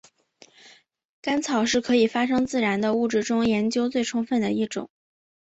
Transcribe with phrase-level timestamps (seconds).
[1.21, 4.89] 干草是可以发生自燃的物质中研究最充分的一种。